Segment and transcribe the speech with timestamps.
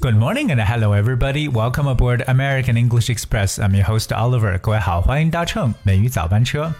[0.00, 1.48] Good morning and hello everybody.
[1.48, 3.58] Welcome aboard American English Express.
[3.58, 4.58] I'm your host Oliver.
[4.58, 6.72] 各位好，欢迎搭乘美语早班车。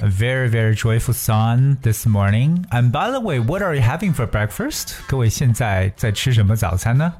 [0.00, 2.64] A very very joyful sun this morning.
[2.70, 4.94] And by the way, what are you having for breakfast?
[5.06, 7.12] 各位现在在吃什么早餐呢？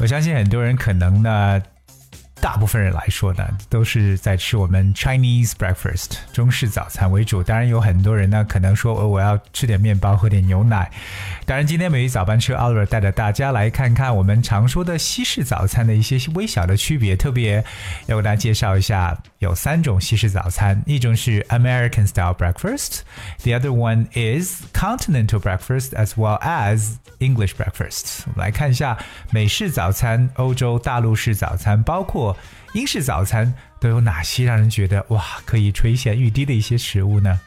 [0.00, 1.62] 我相信很多人可能呢。
[2.43, 7.41] 大部分人来说呢，都是在吃我们 Chinese breakfast 中式早餐为主。
[7.41, 10.91] 当然，有很多人呢，可能说，呃我要吃点面包，喝点牛奶。
[11.45, 17.15] 当然，今天美语早班车 Oliver 带着大家来看看我们常说的西式早餐的一些微小的区别。
[17.15, 17.63] 特别
[18.07, 28.23] 要给大家介绍一下，有三种西式早餐，一种是 American style breakfast，the other one is continental breakfast as well as English breakfast。
[28.27, 28.97] 我们来看一下
[29.31, 32.35] 美式早餐、欧洲大陆式早餐，包括。
[32.73, 37.39] 英式早餐都有哪些让人觉得哇可以垂涎欲滴的一些食物呢？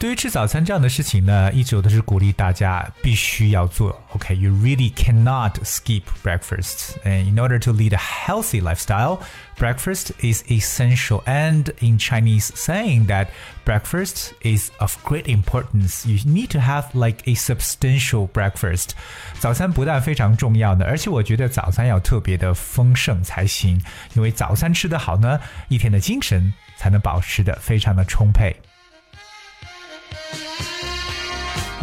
[0.00, 3.98] 对于吃早餐这样的事情呢，一直我都是鼓励大家必须要做。
[4.12, 6.96] OK，you、okay, really cannot skip breakfast.
[7.04, 9.20] And in order to lead a healthy lifestyle,
[9.56, 11.22] breakfast is essential.
[11.24, 13.28] And in Chinese saying that
[13.64, 18.90] breakfast is of great importance, you need to have like a substantial breakfast.
[19.38, 23.80] 早餐不但非常重要呢，而且我觉得早餐要特别的丰盛才行，
[24.12, 28.54] 因为早餐吃得好呢，一天的精神才能保持的非常的充沛。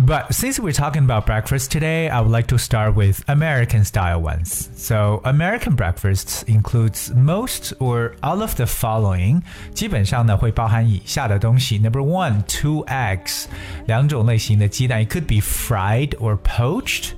[0.05, 4.19] But since we're talking about breakfast today, I would like to start with American style
[4.19, 4.69] ones.
[4.75, 9.43] So American breakfasts includes most or all of the following.
[9.75, 11.77] 基本上呢会包含以下的东西。
[11.77, 13.45] Number one, two eggs，
[13.85, 15.05] 两种类型的鸡蛋。
[15.05, 17.11] It could be fried or poached,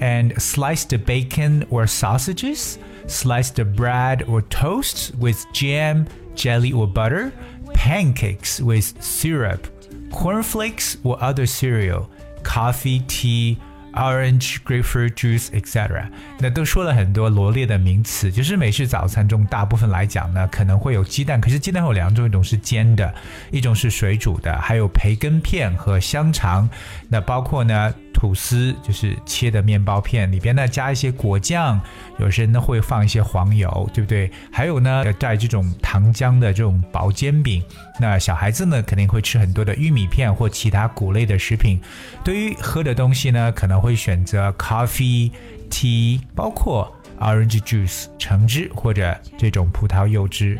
[0.00, 7.32] and sliced bacon or sausages, sliced bread or toast with jam, jelly or butter,
[7.74, 9.66] pancakes with syrup,
[10.10, 12.08] cornflakes or other cereal
[12.45, 13.57] Coffee, tea,
[13.93, 16.05] orange, grapefruit juice, etc.
[16.39, 23.13] 那都说了很多罗列的名词，就是美式早餐中大部分来讲呢，可能会有鸡蛋，可是鸡蛋有两种，一种是煎的，
[23.51, 26.69] 一种是水煮的，还有培根片和香肠。
[27.09, 27.93] 那包括呢。
[28.15, 31.79] 吐司就是切的面包片，里边呢加一些果酱，
[32.17, 34.31] 有些人呢会放一些黄油，对不对？
[34.49, 37.61] 还有呢带这种糖浆的这种薄煎饼。
[37.99, 41.77] 那小孩子呢肯定会吃很多的玉米片或其他谷类的食品。
[42.23, 45.29] 对于喝的东西呢，可能会选择 coffee、
[45.69, 46.89] tea，包括
[47.19, 50.57] orange juice 橙汁或者这种葡萄柚汁。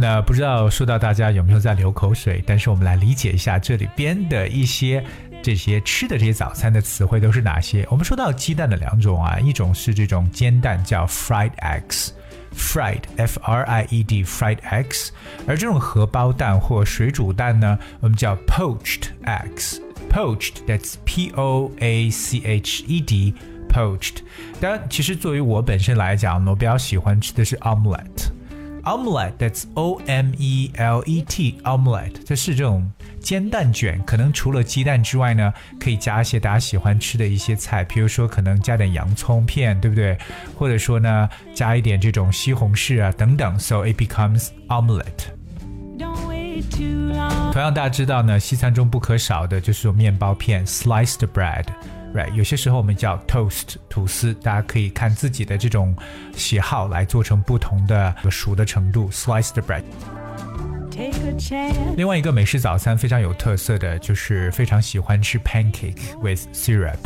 [0.00, 2.42] 那不知道说到大家有没有在流口水？
[2.46, 5.04] 但是我们来理解一下这里边的一些
[5.42, 7.86] 这些吃的这些早餐的词汇都是哪些。
[7.90, 15.10] 我们说到鸡蛋的两种啊，一种是这种煎蛋叫 fried eggs，fried f r i e d fried eggs，
[15.46, 23.34] 而这种荷包蛋或水煮蛋呢，我们叫 poached eggs，poached that's p o a c h e d
[23.68, 24.20] poached。
[24.60, 28.30] 当然，其实作为我本身来讲，我比较喜欢吃的是 omelette。
[28.84, 40.16] Omelette that's O M E L E T omelette，这是这种煎蛋卷，可能除了鸡蛋之外呢，可以加一些大家喜欢吃的一些菜，比如说可能加点洋葱片，对不对？
[40.56, 45.28] 或者说呢，加一点这种西红柿啊等等，so it becomes omelette。
[47.52, 51.64] 同样，大家知道呢，西餐中不可少的就是面包片 sliced bread。
[52.14, 52.32] right？
[52.34, 55.94] 有些时候我们叫 toast 吐司，大家可以看自己的这种
[56.34, 59.10] 喜好来做成不同的熟的程度。
[59.10, 59.82] sliced bread。
[61.96, 66.98] 另外一个美式早餐非常有特色的就是非常喜欢吃 pancake with syrup。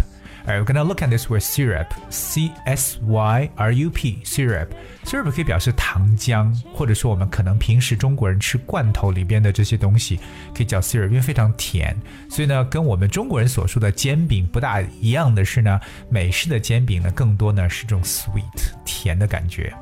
[0.46, 4.68] Alright, we're gonna look at this word syrup, C S Y R U P, syrup.
[5.02, 10.20] Syrup 可以表示糖浆，或者说我们可能平时中国人吃罐头里边的这些东西，
[10.54, 11.96] 可以叫 syrup，因为非常甜。
[12.28, 15.80] 所以呢，跟我们中国人所说的煎饼不大一样的是呢，
[16.10, 19.72] 美式的煎饼呢，更多呢是这种 sweet 甜的感觉。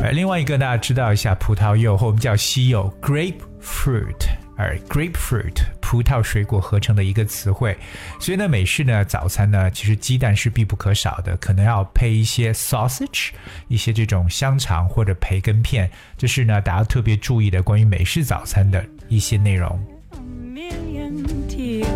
[0.00, 4.28] 而另外一个大家知道一下，葡萄柚或我们叫西柚 grapefruit，
[4.58, 5.60] 哎 grapefruit。
[5.92, 7.76] 葡萄水果合成的一个词汇，
[8.18, 13.28] 所以呢，美式呢早餐呢，其实鸡蛋是必不可少的，可能要配一些 sausage，
[13.68, 19.78] 一些这种香肠或者培根片，这是呢大家特别注意的关于美式早餐的一些内容。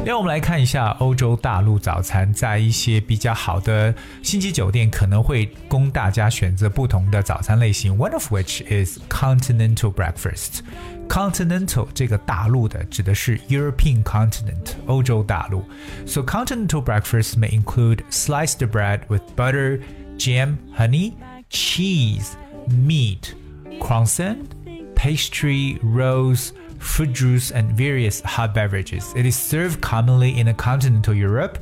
[0.06, 7.97] 让我们来看一下欧洲大陆早餐，在一些比较好的星级酒店可能会供大家选择不同的早餐类型。
[7.97, 10.59] One of which is continental breakfast.
[11.07, 15.63] Continental 这个大陆的指的是 European continent 欧洲大陆。
[16.06, 19.81] So continental breakfast may include sliced bread with butter,
[20.18, 21.13] jam, honey,
[21.50, 22.31] cheese,
[22.68, 23.33] meat,
[23.79, 24.38] croissant
[24.95, 26.51] pastry, rolls,
[26.85, 29.13] fruit juice, and various hot beverages.
[29.15, 31.56] It is served commonly in continental Europe.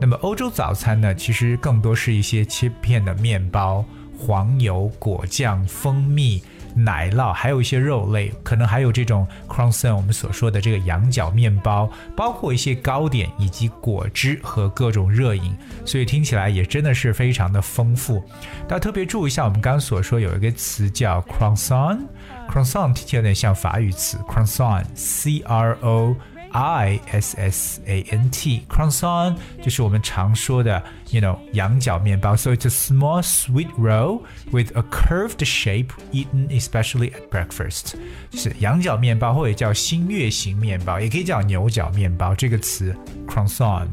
[0.00, 3.84] 那么欧洲早餐呢，其实更多是一些切片的面包、
[4.18, 6.42] 黄油、果酱、蜂蜜。
[6.75, 18.23] 奶酪，还有一些肉类，可能还有这种 croissant，我们所说的这个羊角面包，包括一些糕点以及果汁和各种热饮，所以听起来也真的是非常的丰富。
[18.67, 26.15] 大家特别注意一下，我们刚刚所说有一个词叫 croissant，croissant 听起来有点像法语词 croissant，c r o。
[26.52, 32.34] I S S A N T croissant 就是我们常说的，you know 羊角面包。
[32.34, 37.94] So it's a small sweet roll with a curved shape, eaten especially at breakfast。
[38.30, 42.34] 就是羊角面包，或者叫新月形面包，也可以叫牛角面包。
[42.34, 42.96] 这个词
[43.26, 43.88] croissant。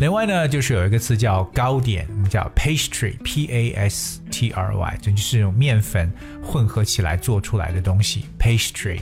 [0.00, 6.10] 另外呢，就是有一个词叫糕点，我们叫 pastry，p a s t r y，这就是用面粉
[6.42, 8.98] 混合起来做出来的东西，pastry。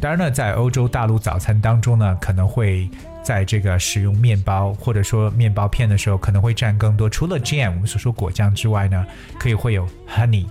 [0.00, 2.88] 当然呢，在欧洲大陆早餐当中呢，可能会
[3.22, 7.08] 在这个使用面包或者说面包片的时候，可能会占更多。
[7.08, 9.06] 除了 jam 我们所说果酱之外呢，
[9.38, 10.46] 可以会有 honey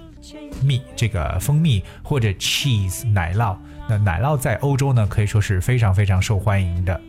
[0.63, 3.55] 蜜这个蜂蜜或者 cheese 奶酪。
[3.89, 7.01] 那奶酪在欧洲呢，可以说是非常非常受欢迎的。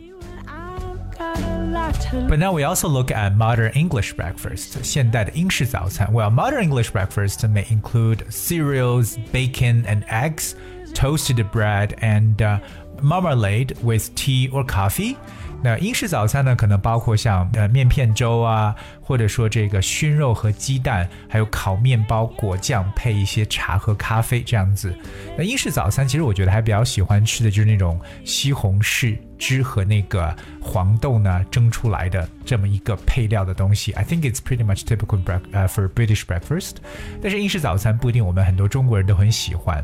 [2.29, 4.83] But now we also look at modern English breakfast.
[4.83, 6.11] 现代的英式早餐。
[6.11, 10.51] Well, modern English breakfast may include cereals, bacon, and eggs
[10.94, 12.60] Toasted bread and
[13.02, 15.16] marmalade with tea or coffee.
[15.60, 24.94] 那英式早餐呢，可能包括像呃面片粥啊，或者说这个熏肉和鸡蛋，还有烤面包、果酱配一些茶和咖啡这样子。
[25.36, 30.32] 那英式早餐其实我觉得还比较喜欢吃的就是那种西红柿汁和那个
[30.62, 33.90] 黄豆呢蒸出来的这么一个配料的东西。
[33.94, 36.76] I think it's pretty much typical break 呃、uh, for British breakfast。
[37.20, 39.82] 但是英式早餐不一定我们很多中国人都很喜欢。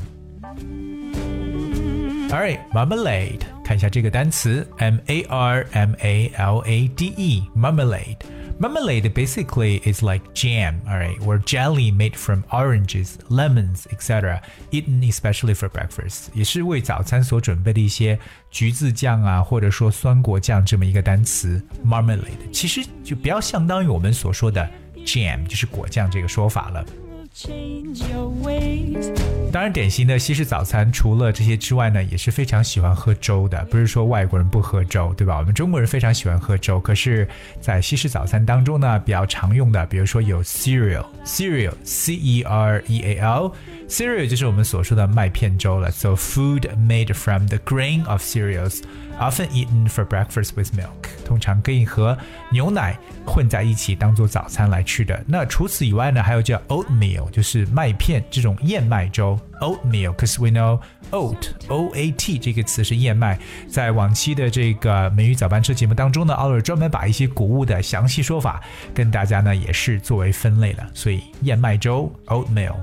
[2.30, 8.18] Alright, marmalade，看一下这个单词，M A R M A L A D E, marmalade.
[8.60, 14.42] Marmalade basically is like jam, alright, or jelly made from oranges, lemons, etc.,
[14.72, 16.28] eaten especially for breakfast.
[16.34, 18.20] 也是为早餐所准备的一些
[18.52, 24.70] 橘子酱啊，或者说酸果酱这么一个单词，marmalade，其实就比较相当于我们所说的
[25.06, 26.86] jam，就是果酱这个说法了。
[29.51, 33.65] 当然，典型的西式早餐除了这些之外呢，也是非常喜欢喝粥的。
[33.65, 35.39] 不是说外国人不喝粥，对吧？
[35.39, 36.79] 我们中国人非常喜欢喝粥。
[36.79, 37.29] 可是，
[37.61, 43.53] 在西式早餐当中呢，比较常用的，比如说有 cereal，cereal，c e r e a l
[43.89, 45.91] Cereal 就是我们所说的麦片粥了。
[45.91, 48.83] So food made from the grain of cereals。
[49.17, 50.89] Often eaten for breakfast with milk，
[51.25, 52.19] 通常可以和
[52.51, 55.23] 牛奶混在一起当做早餐来吃的。
[55.25, 59.39] 那除此以外呢，还有叫 oatmeal，就是麦片这种燕麦粥。
[59.61, 60.81] Oatmeal，cause we know
[61.13, 63.39] oat，o a t 这个词是燕麦。
[63.69, 68.61] 在往期的这个美语早班车节目当中呢，奥尔专门把一些谷物的详细说法
[68.93, 70.85] 跟大家呢也是作为分类了。
[70.93, 72.75] 所以燕麦粥 oatmeal。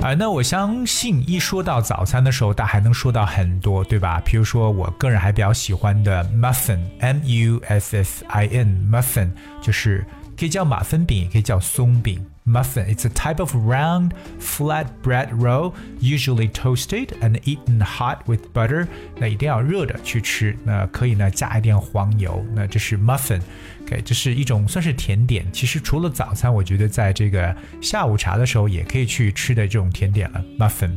[0.00, 4.22] 啊，那我相信一说到早餐的时候，大家还能说到很多，对吧？
[4.24, 9.28] 比如说，我个人还比较喜欢的 muffin，m u S S i n，muffin
[9.60, 10.06] 就是
[10.38, 12.24] 可以叫马芬饼，也可以叫松饼。
[12.48, 12.86] Muffin.
[12.86, 18.88] It's a type of round, flat bread roll, usually toasted and eaten hot with butter.
[19.18, 22.42] 那一定要热的去吃，那可以呢加一点黄油。
[22.54, 23.42] 那这是 muffin。
[23.82, 25.46] OK，这是一种算是甜点。
[25.52, 30.90] 其实除了早餐，我觉得在这个下午茶的时候也可以去吃的这种甜点了，muffin。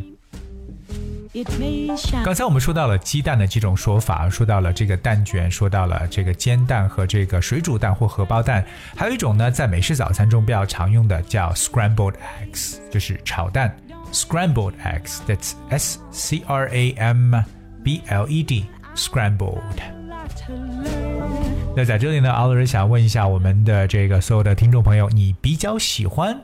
[2.26, 8.66] 刚才我们说到了鸡蛋的几种说法，说到了这个蛋卷，说到了这个煎蛋和这个水煮蛋或荷包蛋，
[8.98, 12.16] 还有一种呢，在美式早餐中比较常用的叫 scrambled
[12.52, 13.74] eggs，就是炒蛋。
[14.12, 17.34] scrambled eggs，that's S C R A M
[17.82, 19.62] B L E D，scrambled。
[21.74, 26.38] 那在这里呢，奥乐想问一下我们的这个所有的听众朋友，你比较喜欢？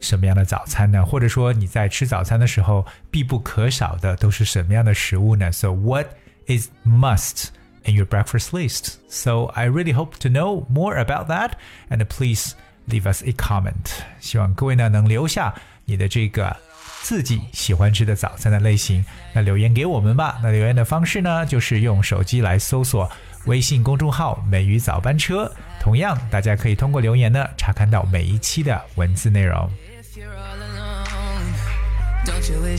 [0.00, 1.04] 什么样的早餐呢？
[1.04, 5.50] 或者说你在吃早餐的时候必不可少的都是什么样的食物呢？
[5.50, 6.06] So what
[6.46, 7.46] is must
[7.84, 8.94] in your breakfast list?
[9.08, 11.52] So I really hope to know more about that,
[11.88, 12.52] and please
[12.88, 13.90] leave us a comment.
[14.20, 15.54] 希望各位呢能留下
[15.86, 16.54] 你的这个
[17.02, 20.38] 自己喜欢吃的早餐的类型，那留言给我们吧。
[20.42, 23.10] 那留言的方式呢，就是用手机来搜索
[23.46, 25.50] 微信公众号“美语早班车”。
[25.80, 29.70] 同样，大家可以通过留言呢查看到每一期的文字内容。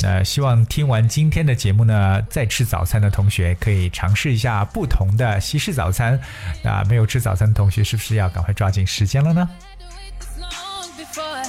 [0.02, 6.20] 那希望听完今天的节目呢，在吃早餐的同学可以尝试一下不同的西式早餐。
[6.62, 9.48] 那没有吃早餐的同学，是不是要赶快抓紧时间了呢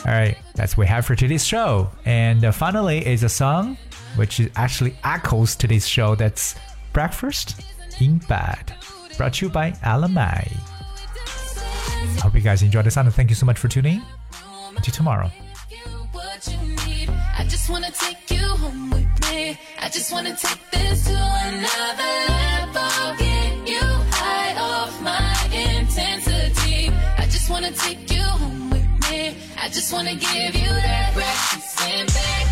[0.06, 1.88] ？All right, that's what we have for today's show.
[2.06, 3.78] And uh, finally is a song
[4.18, 6.16] which actually echoes today's show.
[6.16, 6.56] That's
[6.94, 7.62] Breakfast
[8.00, 8.74] in Bed,
[9.18, 10.48] brought to you by Ella Mai.
[12.22, 14.02] Hope you guys enjoyed the sound thank you so much for tuning.
[14.75, 15.32] Until tomorrow.
[15.72, 19.58] I just wanna take you home with me.
[19.79, 23.15] I just wanna take this to another level.
[23.17, 26.91] Get you high off my intensity.
[27.17, 29.38] I just wanna take you home with me.
[29.58, 32.46] I just wanna give you that breakfast in bed.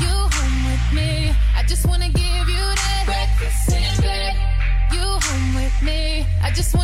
[0.00, 1.34] You home with me.
[1.56, 4.34] I just wanna give you that breakfast in bed.
[4.92, 6.26] You home with me.
[6.42, 6.74] I just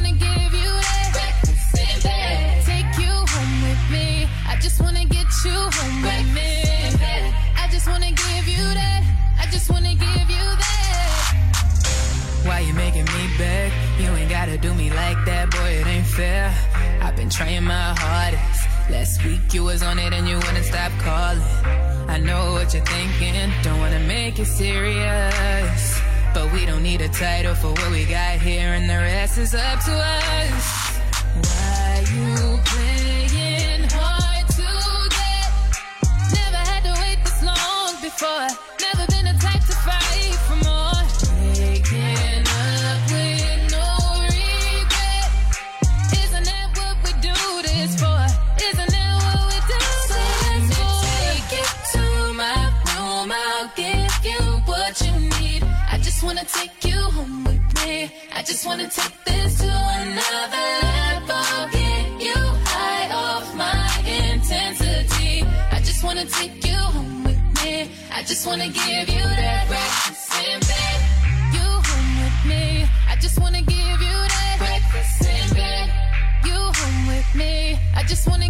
[16.21, 16.55] fair.
[17.01, 18.61] I've been trying my hardest.
[18.91, 21.41] Last week you was on it and you wouldn't stop calling.
[22.15, 25.83] I know what you're thinking, don't wanna make it serious.
[26.35, 29.55] But we don't need a title for what we got here, and the rest is
[29.55, 30.67] up to us.
[31.47, 32.29] Why you
[32.71, 34.69] playing hard to
[35.17, 35.51] get?
[36.37, 38.70] Never had to wait this long before.
[58.41, 61.69] I just wanna take this to another level.
[61.73, 62.41] Get you
[62.73, 65.45] high off my intensity.
[65.71, 67.91] I just wanna take you home with me.
[68.11, 70.99] I just wanna give you that breakfast in bed.
[71.53, 72.89] You home with me.
[73.11, 75.87] I just wanna give you that breakfast in bed.
[76.47, 77.79] You home with me.
[77.95, 78.49] I just wanna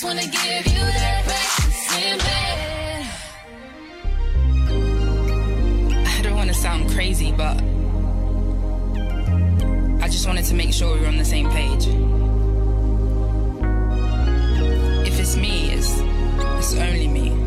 [0.00, 3.06] just wanna give you that breakfast in bed.
[6.06, 7.60] I don't wanna sound crazy, but
[10.02, 11.86] I just wanted to make sure we were on the same page.
[15.06, 16.00] If it's me, it's
[16.58, 17.39] it's only me.